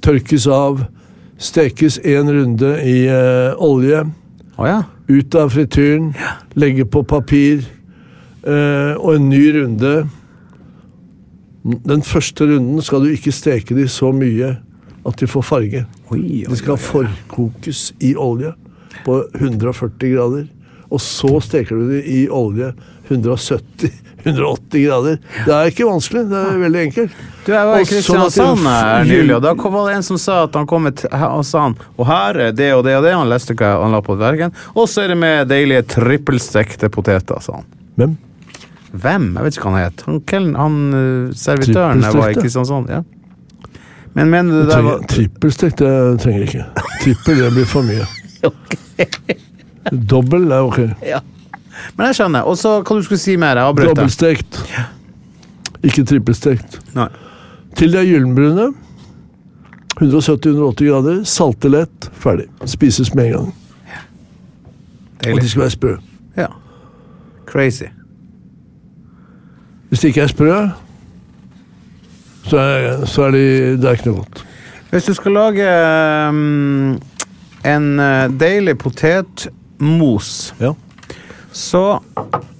[0.02, 0.86] Tørkes av.
[1.38, 4.06] Stekes én runde i eh, olje.
[4.58, 4.78] Å ja.
[5.08, 6.12] Ut av frityren.
[6.58, 7.66] Legge på papir.
[8.42, 10.08] eh, og en ny runde.
[11.84, 14.56] Den første runden skal du ikke steke de så mye
[15.06, 15.84] at de får farge.
[16.10, 18.54] Oi, oi, De skal forkokes i olje
[19.04, 20.46] på 140 grader.
[20.90, 22.72] Og så steker du de i olje
[23.08, 25.18] 170-180 grader.
[25.46, 27.18] Det er ikke vanskelig, det er veldig enkelt.
[27.46, 30.42] Du, jeg var i sånn Kristiansand nylig, og da kom- var det en som sa
[30.44, 33.14] at han kom et, og sa han, og her er det og det og det,
[33.16, 37.40] han leste hva han la på dvergen, og så er det med deilige trippelstekte poteter,
[37.44, 37.68] sa han.
[37.98, 38.16] Hvem?
[38.92, 39.30] Hvem?
[39.36, 40.04] Jeg vet ikke hva han het.
[40.08, 42.38] Han, han, han eh, servitøren jeg var i?
[42.40, 42.88] Kristiansand.
[42.92, 43.02] Ja.
[44.16, 45.90] Men mener du det var Trippelstekt det
[46.22, 46.86] trenger jeg ikke.
[47.02, 48.06] Trippel det blir for mye.
[50.12, 50.80] Dobbel er ok.
[51.96, 52.48] Men jeg skjønner.
[52.48, 53.58] Og så hva du skulle si mer?
[53.60, 53.96] Jeg avbrøt deg.
[53.96, 54.60] Dobbelstekt.
[55.86, 56.78] Ikke trippelstekt.
[56.96, 57.08] Nei.
[57.78, 58.72] Til de er gyllenbrune.
[60.00, 61.22] 170-180 grader.
[61.26, 62.10] Salte lett.
[62.18, 62.48] Ferdig.
[62.70, 63.54] Spises med en gang.
[65.34, 65.94] Og de skal være sprø.
[66.36, 66.46] Ja.
[67.46, 67.88] Crazy.
[69.88, 70.52] Hvis de ikke er sprø,
[72.48, 73.44] så er, så er de
[73.80, 74.44] Det er ikke noe godt.
[74.90, 75.64] Hvis du skal lage
[76.28, 77.00] um,
[77.66, 80.72] en eh, deilig potetmos, Ja.
[81.58, 81.82] Så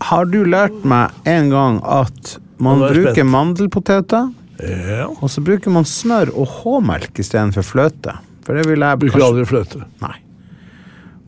[0.08, 3.30] har du lært meg en gang at man er bruker spent.
[3.30, 5.04] mandelpoteter, ja.
[5.06, 8.16] og så bruker man smør og H-melk istedenfor fløte.
[8.42, 9.84] For det vil jeg Bruker aldri fløte.
[10.02, 10.14] Nei.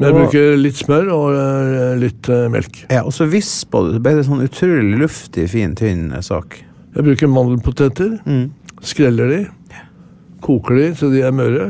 [0.00, 2.78] Men jeg Og- bruker litt smør og eh, litt uh, melk.
[2.90, 3.98] Ja, og så visper det.
[3.98, 6.56] så blir det sånn utrolig luftig, fin, tynn sak.
[6.96, 8.16] Jeg bruker mandelpoteter.
[8.24, 8.46] Mm.
[8.83, 9.40] Skreller de.
[10.40, 11.68] Koker de til de er møre.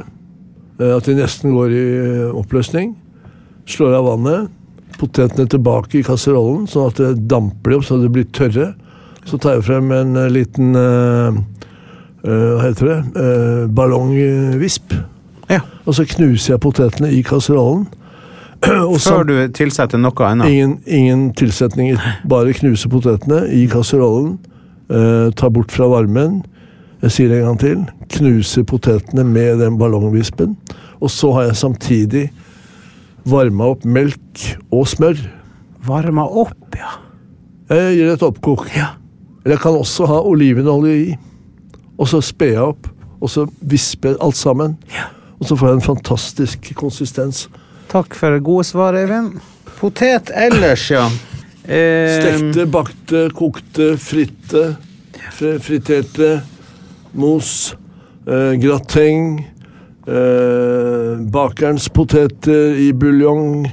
[0.79, 1.85] eh, At de nesten går i
[2.31, 2.95] oppløsning.
[3.67, 4.51] Slår av vannet.
[5.01, 8.75] Potetene tilbake i kasserollen, sånn at det damper opp så de blir tørre.
[9.29, 11.41] Så tar jeg frem en eh, liten eh,
[12.21, 12.99] Hva heter det?
[13.17, 14.93] Uh, ballongvisp.
[15.49, 15.63] Ja.
[15.89, 17.87] Og så knuser jeg potetene i kasserollen.
[19.07, 20.53] Før du tilsetter noe annet.
[20.53, 22.01] Ingen, ingen tilsetninger.
[22.29, 24.37] Bare knuse potetene i kasserollen.
[24.91, 26.43] Eh, ta bort fra varmen.
[27.01, 27.83] Jeg sier det en gang til.
[28.19, 30.57] Knuse potetene med den ballongvispen.
[31.01, 32.25] Og så har jeg samtidig
[33.29, 35.19] varma opp melk og smør.
[35.87, 36.97] Varma opp, ja.
[37.71, 38.67] Jeg gir et oppkok.
[38.75, 41.17] Eller jeg kan også ha olivenolje i.
[42.01, 42.89] Og så spe jeg opp.
[43.21, 44.77] Og så visper alt sammen.
[45.41, 47.47] Og så får jeg en fantastisk konsistens.
[47.93, 49.41] Takk for det gode svaret, Eivind.
[49.81, 51.07] Potet ellers, ja.
[51.65, 54.75] Eh, Stekte, bakte, kokte, fritte,
[55.37, 56.41] fri- friterte,
[57.15, 57.75] mos,
[58.27, 59.45] eh, grateng,
[60.11, 63.69] eh, bakerens poteter i buljong,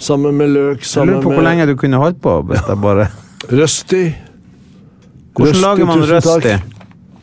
[0.00, 2.38] sammen med løk, Jeg lurer på hvor lenge du kunne holdt på
[2.80, 3.10] bare
[3.60, 4.14] røsti,
[5.36, 6.56] Hvordan Røsti, lager man røsti?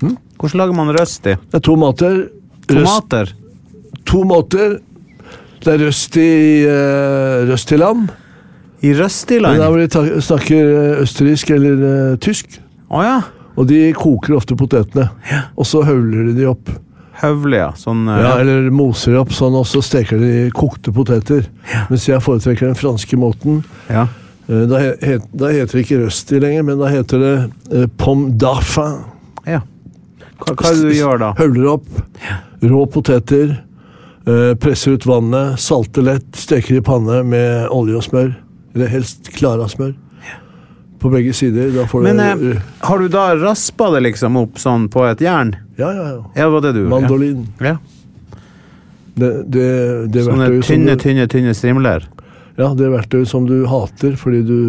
[0.02, 0.16] Hm?
[0.40, 1.34] Hvordan lager man røsti?
[1.36, 2.24] Det er to måter.
[2.68, 3.34] Tomater?
[4.08, 4.78] to måter.
[5.64, 6.30] Det er røst i
[6.70, 8.08] uh, Røstiland.
[8.86, 9.64] I Men Røstiland?
[9.64, 12.60] hvor de snakker eh, østerriksk eller uh, tysk.
[12.90, 13.22] Oh, ja.
[13.58, 15.10] Og de koker ofte potetene.
[15.58, 16.70] Og så høvler de de opp.
[17.22, 17.72] Høvle, ja.
[17.80, 21.48] Sånn eh, Ja, eller moser opp sånn, og så steker de kokte poteter.
[21.90, 23.64] Mens jeg foretrekker den franske måten.
[23.90, 24.08] ja.
[24.48, 27.34] Eh, Da, he, het- da heter det ikke røsti lenger, men da heter det
[27.82, 29.02] eh, pomme d'arfin.
[29.46, 29.62] ja.
[30.38, 31.32] Hva, hva det du gjør da?
[31.40, 31.88] Høvler opp
[32.62, 33.56] rå poteter,
[34.28, 38.36] eh, presser ut vannet, salter lett, steker i panne med olje og smør.
[38.76, 39.96] Eller helst Klara smør.
[41.02, 41.72] På begge sider.
[41.76, 45.20] Da får Men du eh, har du da raspa det liksom opp sånn på et
[45.22, 45.56] jern?
[45.78, 46.24] Ja, ja, ja.
[46.36, 46.84] Ja, var det du?
[46.90, 47.48] Mandolin.
[47.62, 47.78] Ja.
[49.18, 49.68] Det, det,
[50.14, 52.06] det Sånne tynne, du, tynne, tynne strimler.
[52.58, 54.60] ja, det verktøyet som du hater fordi du,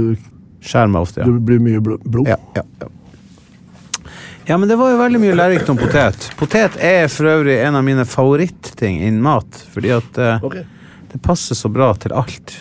[0.65, 2.29] Skjær meg ofte, det blir mye blo- blod.
[2.29, 2.89] Ja, ja, ja.
[4.49, 6.31] Ja, men det var jo veldig mye lærerikt om potet.
[6.41, 9.59] Potet er for øvrig en av mine favorittting innen mat.
[9.75, 10.65] Fordi at eh, okay.
[11.13, 12.55] det passer så bra til alt.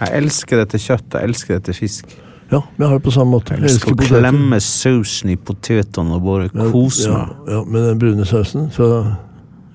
[0.00, 2.16] Jeg elsker det til kjøtt, jeg elsker det til fisk.
[2.52, 3.54] Ja, jeg har det på samme måte.
[3.54, 4.20] Jeg Jeg elsker elsker poteter.
[4.20, 7.28] klemme sausen i potetene og bare Ja, kose meg.
[7.48, 8.70] ja, med den brune sausen.
[8.70, 8.90] Så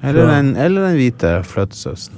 [0.04, 2.14] Eller den, eller den hvite fløtesausen.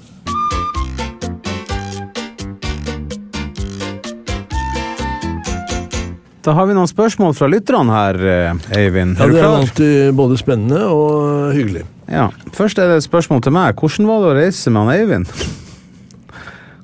[6.46, 9.18] Da har vi noen spørsmål fra lytterne her, eh, Eivind.
[9.20, 11.84] ja, Er ja, det er alltid både spennende og hyggelig.
[12.10, 12.30] Ja.
[12.56, 13.76] Først er det et spørsmål til meg.
[13.76, 15.28] Hvordan var det å reise med han Eivind?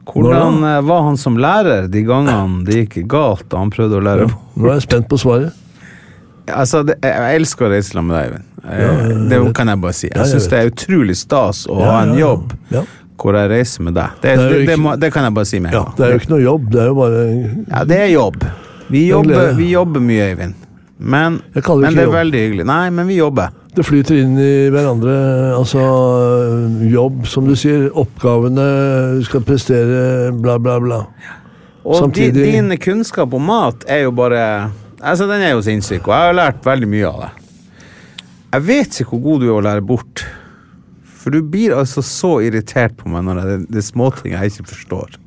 [0.06, 4.04] Hvordan eh, var han som lærer de gangene det gikk galt da han prøvde å
[4.06, 4.28] lære?
[4.30, 4.42] Ja.
[4.56, 5.54] Nå er jeg spent på svaret.
[6.46, 8.52] Altså, det, jeg elsker å reise sammen med deg, Eivind.
[8.66, 10.12] Eh, Ja, det kan jeg bare si.
[10.14, 12.54] Jeg syns det er utrolig stas å ha en jobb
[13.16, 14.16] hvor jeg reiser med deg.
[14.22, 15.94] Det, Det det, kan jeg bare si med en gang.
[15.98, 17.22] det er jo ikke noe jobb, det er jo bare
[17.72, 18.46] Ja, det er jobb.
[18.92, 20.54] Vi er jobber, vi jobber mye, Eivind.
[21.00, 22.66] Men, men det er veldig hyggelig.
[22.70, 23.50] Nei, men vi jobber.
[23.76, 25.14] Det flyter inn i hverandre.
[25.58, 25.82] Altså
[26.88, 27.90] jobb, som du sier.
[27.98, 28.68] Oppgavene,
[29.20, 31.02] du skal prestere, bla, bla, bla.
[31.86, 34.72] Og Samtidig- di, din kunnskap om mat er jo bare
[35.06, 37.32] Altså, den er jo sinnssyk, og jeg har lært veldig mye av det.
[38.56, 40.24] Jeg vet ikke hvor god du er å lære bort.
[41.04, 44.66] For du blir altså så irritert på meg når det, det er småting jeg ikke
[44.72, 45.18] forstår.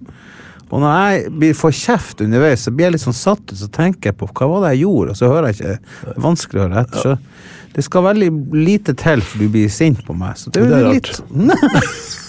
[0.70, 3.68] Og når jeg blir, får kjeft underveis, så blir jeg litt sånn satt ut, så
[3.72, 6.66] tenker jeg på hva var det jeg gjorde, og så hører jeg ikke vanskelig å
[6.66, 7.04] høre etter.
[7.04, 7.16] Så
[7.74, 10.38] det skal veldig lite til for du blir sint på meg.
[10.40, 11.22] Så det Det er litt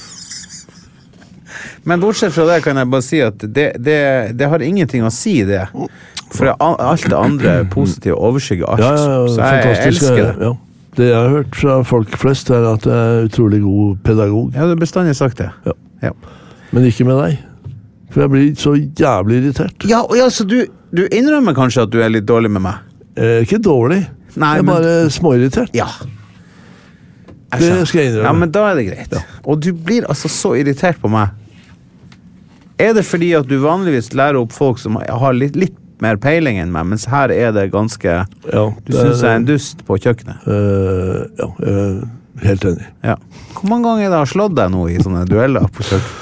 [1.87, 3.99] Men bortsett fra det kan jeg bare si at det, det,
[4.37, 5.63] det har ingenting å si, det.
[6.35, 8.83] For alt det andre positive overskygger alt.
[8.83, 10.51] Ja, ja, ja, så jeg elsker det.
[10.99, 14.51] Det jeg har hørt fra folk flest, er at jeg er utrolig god pedagog.
[14.53, 15.49] Ja, du har bestandig sagt det.
[15.65, 15.75] Ja.
[16.03, 16.11] Ja.
[16.75, 17.39] Men ikke med deg.
[18.13, 19.85] For jeg blir så jævlig irritert.
[19.89, 20.63] Ja, og ja, så du,
[20.95, 22.85] du innrømmer kanskje at du er litt dårlig med meg?
[23.19, 24.03] Eh, ikke dårlig.
[24.35, 25.73] Nei, jeg er men- bare småirritert.
[25.73, 25.87] Ja.
[27.49, 28.25] Det skal jeg innrømme.
[28.27, 29.13] Ja, men da er det greit.
[29.45, 31.29] Og du blir altså så irritert på meg.
[32.79, 36.59] Er det fordi at du vanligvis lærer opp folk som har litt, litt mer peiling
[36.61, 38.05] enn meg, mens her er det ganske
[38.53, 40.45] Ja, Du syns jeg er en dust på kjøkkenet?
[40.47, 42.87] Eh, ja, jeg er helt enig.
[43.03, 43.15] Ja.
[43.57, 46.15] Hvor mange ganger har jeg slått deg nå i sånne dueller på kjøkkenet?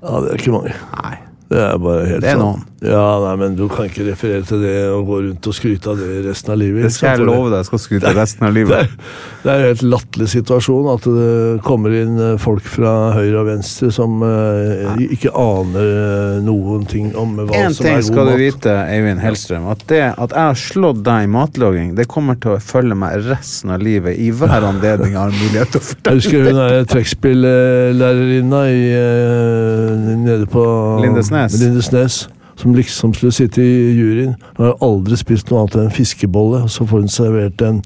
[0.00, 0.72] Ja, det er ikke mange.
[1.02, 1.16] Nei.
[1.50, 2.64] Det er bare helt Det er noen.
[2.80, 5.98] Ja, nei, men du kan ikke referere til det og gå rundt og skryte av
[6.00, 6.86] det resten av livet.
[6.86, 7.58] Det skal jeg love deg.
[7.60, 8.78] Jeg skal skryte resten av Det livet.
[8.78, 9.10] er,
[9.42, 11.34] det er en helt latterlig situasjon at det
[11.66, 17.12] kommer inn eh, folk fra høyre og venstre som eh, ikke aner eh, noen ting
[17.20, 19.68] om hva en som ting er skal du vite, Eivind Hellstrøm.
[19.76, 23.28] At det at jeg har slått deg i matlaging, det kommer til å følge meg
[23.28, 24.16] resten av livet.
[24.16, 30.48] I hver anledning jeg har mulighet til å Jeg husker hun er trekkspillærerinna eh, nede
[30.48, 30.64] på
[31.04, 31.60] Lindesnes.
[31.60, 32.22] Lindesnes.
[32.60, 34.34] Som liksom skulle sitte i juryen.
[34.58, 36.64] Hun har aldri spist noe annet enn fiskebolle.
[36.66, 37.80] Og så får hun servert en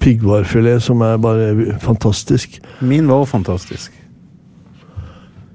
[0.00, 2.56] piggvarfilet som er bare fantastisk.
[2.80, 3.92] Min var fantastisk.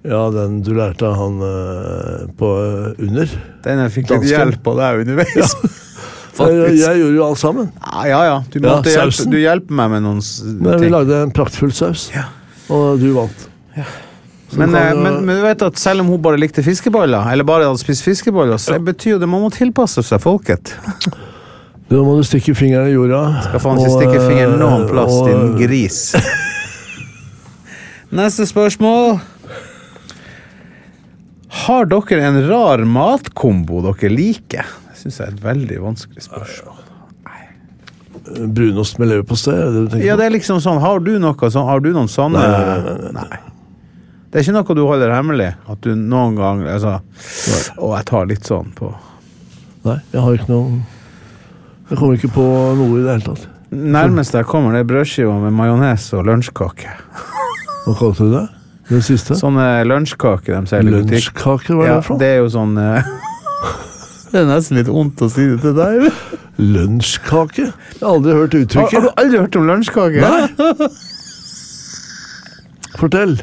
[0.07, 3.31] Ja, den du lærte av han eh, på eh, under.
[3.65, 5.55] Den jeg fikk litt hjelp av deg underveis.
[6.39, 7.71] Jeg, jeg gjorde jo alt sammen.
[7.83, 8.19] Ja, ja.
[8.29, 8.37] ja.
[8.47, 10.61] Du, Ja, måtte hjelpe, du hjelper meg med noen ting.
[10.63, 12.07] Men vi lagde en praktfull saus,
[12.71, 13.49] og du vant.
[13.75, 14.08] Så
[14.57, 17.45] Men, kan eh, men, men du vet at selv om hun bare likte fiskeboller, eller
[17.47, 20.73] bare hadde spist fiskeboller, så betyr jo det man må tilpasse seg folket.
[21.89, 23.21] Da må du stikke fingeren i jorda.
[23.47, 25.99] Skal faen ikke stikke fingeren noen eh, plass, og- din gris.
[28.19, 29.19] Neste spørsmål.
[31.65, 34.65] Har dere en rar matkombo dere liker?
[34.89, 36.75] Det syns jeg er et veldig vanskelig spørsmål.
[38.29, 41.87] Brunost med leverpostei, er Ja, det er liksom sånn, Har du noe sånn, har du
[41.95, 43.37] noen sånne Nei, nei, nei,
[44.29, 45.47] Det er ikke noe du holder hemmelig?
[45.73, 46.99] At du noen gang altså,
[47.81, 48.91] Og jeg tar litt sånn på
[49.87, 50.81] Nei, jeg har ikke noe
[51.89, 52.45] Jeg kommer ikke på
[52.77, 53.47] noe i det hele tatt.
[53.73, 56.89] Nærmest jeg kommer, det er brødskiver med majones og lunsjkake.
[57.85, 58.43] Hva kalte du det?
[58.89, 59.35] Den siste?
[59.37, 61.15] Sånne lunsjkaker de selger i butikk.
[61.29, 62.21] Lunsjkaker, hva er Ja, det for noe?
[62.23, 63.09] det er jo sånn eh,
[64.31, 66.09] Det er nesten litt vondt å si det til deg.
[66.75, 67.67] Lunsjkake?
[67.69, 70.25] Jeg har aldri hørt Har, har du aldri hørt om lunsjkake?
[70.25, 70.89] Nei.
[72.99, 73.37] Fortell.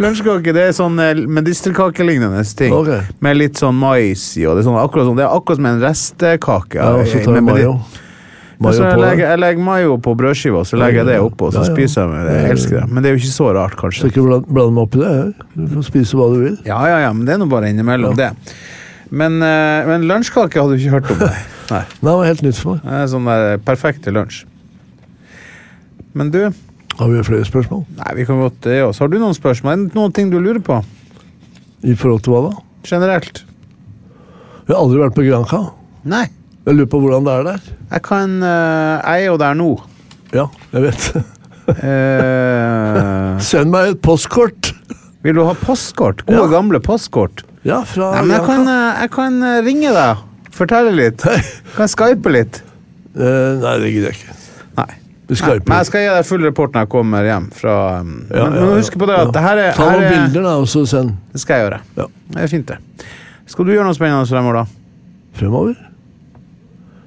[0.00, 2.72] Lunsjkake det er sånn eh, medisterkakelignende ting.
[2.72, 3.02] Okay.
[3.24, 4.46] Med litt sånn mais i.
[4.48, 6.80] Og det, er sånn, akkurat sånn, det er akkurat som en restekake.
[6.80, 7.74] Ja, og så tar med- med mayo.
[8.64, 11.64] Mayo jeg, legger, jeg legger mayo på brødskiva, så legger jeg det oppå, så Ja,
[11.68, 11.74] ja.
[11.74, 12.34] spiser jeg med det.
[12.40, 12.84] Jeg elsker det.
[12.88, 14.06] Men det er jo ikke så rart, kanskje.
[14.12, 15.34] ikke bland- blande meg opp i det.
[15.58, 16.56] Du får spise hva du vil.
[16.64, 18.30] Ja, ja, ja, men det er nå bare innimellom det.
[19.10, 21.18] Men, eh, men lunsjkake hadde du ikke hørt om.
[21.26, 21.42] Nei.
[21.70, 21.82] Nei.
[21.90, 22.82] Det var helt nytt for meg.
[22.86, 24.44] Det sånn der perfekt til lunsj.
[26.14, 26.40] Men du,
[26.98, 27.82] Har vi flere spørsmål?
[27.98, 29.04] nei, vi kan godt det også.
[29.04, 29.88] Har du noen spørsmål?
[29.96, 30.76] Noen ting du lurer på?
[31.84, 32.52] I forhold til hva da?
[32.86, 33.42] Generelt?
[34.64, 35.58] Jeg har aldri vært på Granca.
[36.08, 36.26] Nei.
[36.64, 37.64] Jeg lurer på hvordan det er der.
[37.92, 39.70] Jeg kan eh, Jeg er jo der nå.
[40.32, 41.08] Ja, jeg vet.
[41.74, 44.70] Eh, Send meg et postkort!
[45.24, 46.20] vil du ha postkort?
[46.28, 46.46] Gode, Ja.
[46.52, 47.44] gamle postkort?
[47.64, 50.24] Ja, fra Nei, men jeg kan, eh, jeg kan eh, ringe deg.
[50.54, 51.24] Fortelle litt.
[51.74, 52.60] Kan skype litt.
[53.16, 54.34] Eh, nei, det gidder jeg ikke.
[55.32, 55.62] Skyper.
[55.68, 58.58] men jeg skal gi deg full rapport når jeg kommer hjem fra um, Ja, Men,
[58.58, 60.68] ja, men husk på det at det her er, Ta noen er bilder, da, og
[60.68, 61.80] så send Det skal jeg gjøre.
[61.96, 62.06] Ja.
[62.34, 63.08] Det er fint, det.
[63.46, 64.64] Skal du gjøre noe spennende fremover, da?
[65.34, 65.74] fremover.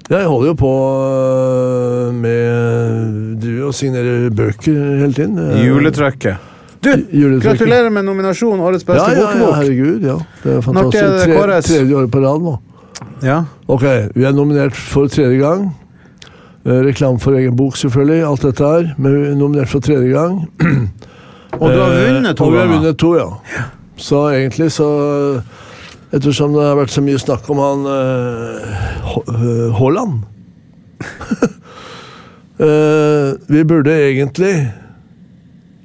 [0.08, 5.38] Ja, jeg holder jo på øh, med Du og signerer bøker hele tiden.
[5.64, 6.36] Juletrøkket
[6.84, 7.42] Juletrykket.
[7.42, 9.54] Du, gratulerer med nominasjon Årets Ja, beste ja, ja, bokbok.
[9.56, 10.00] herregud.
[10.06, 10.16] Ja.
[10.44, 11.26] Det er fantastisk.
[11.26, 12.54] det Tre, tredje året på rad nå.
[13.22, 13.42] Ja.
[13.66, 13.82] Ok,
[14.14, 15.68] vi er nominert for tredje gang.
[16.68, 18.20] Eh, Reklame for egen bok, selvfølgelig.
[18.28, 18.88] Alt dette her.
[19.00, 20.42] Men er nominert for tredje gang.
[21.58, 23.28] Og du har Eh, vunnet to og vi har vunnet to, ja.
[23.96, 24.88] Så egentlig så
[26.12, 30.22] Ettersom det har vært så mye snakk om han eh, Haaland
[33.52, 34.52] Vi burde egentlig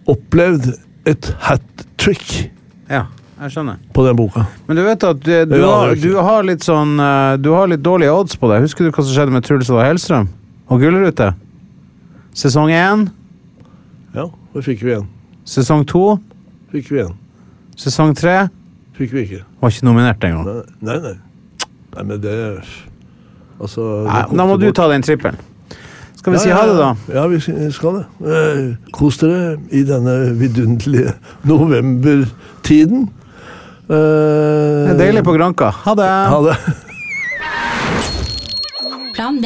[0.10, 0.69] opplevd
[1.08, 2.52] et hat trick
[2.89, 3.04] ja,
[3.41, 3.76] jeg skjønner.
[3.93, 4.46] på den boka.
[4.67, 6.96] Men du vet at du, du, har, du har litt sånn
[7.43, 8.63] Du har litt dårlige odds på deg.
[8.65, 10.28] Husker du hva som skjedde med Truls og Hellstrøm?
[10.73, 11.33] Og Gullrute?
[12.33, 13.07] Sesong én,
[14.15, 15.07] Ja, det fikk vi igjen.
[15.45, 16.17] sesong to,
[16.73, 17.13] Fikk vi igjen.
[17.77, 18.47] sesong tre
[18.97, 19.43] Fikk vi ikke.
[19.62, 20.45] Var ikke nominert engang.
[20.81, 21.13] Nei, nei.
[21.13, 21.13] Nei,
[21.95, 22.33] nei men det
[23.62, 24.75] Altså Nei, det Da må du bort.
[24.75, 25.38] ta den trippelen.
[26.15, 26.95] Skal vi Ja, si ha det, da?
[27.09, 27.39] Ja, Ja, vi
[27.71, 28.05] skal det.
[28.21, 31.13] Eh, Kos dere i denne vidunderlige
[31.49, 33.09] novembertiden.
[33.89, 35.69] Eh, Det er deilig på Granka.
[35.71, 36.09] Ha det!
[36.29, 36.57] Ha det.
[39.15, 39.45] Plan B.